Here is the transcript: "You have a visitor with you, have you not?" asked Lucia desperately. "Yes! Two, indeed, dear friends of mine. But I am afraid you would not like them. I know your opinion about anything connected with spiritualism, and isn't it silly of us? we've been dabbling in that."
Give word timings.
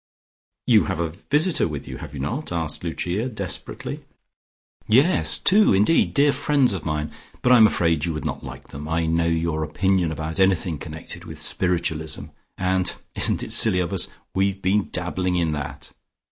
"You 0.65 0.85
have 0.85 0.99
a 0.99 1.09
visitor 1.11 1.67
with 1.67 1.87
you, 1.87 1.97
have 1.97 2.15
you 2.15 2.19
not?" 2.19 2.51
asked 2.51 2.83
Lucia 2.83 3.29
desperately. 3.29 4.03
"Yes! 4.87 5.37
Two, 5.37 5.75
indeed, 5.75 6.15
dear 6.15 6.31
friends 6.33 6.73
of 6.73 6.83
mine. 6.85 7.11
But 7.43 7.51
I 7.51 7.57
am 7.57 7.67
afraid 7.67 8.03
you 8.05 8.13
would 8.13 8.25
not 8.25 8.43
like 8.43 8.69
them. 8.69 8.89
I 8.89 9.05
know 9.05 9.27
your 9.27 9.63
opinion 9.63 10.11
about 10.11 10.39
anything 10.39 10.79
connected 10.79 11.25
with 11.25 11.37
spiritualism, 11.37 12.29
and 12.57 12.95
isn't 13.13 13.43
it 13.43 13.51
silly 13.51 13.79
of 13.79 13.93
us? 13.93 14.07
we've 14.33 14.59
been 14.59 14.89
dabbling 14.91 15.35
in 15.35 15.51
that." 15.51 15.91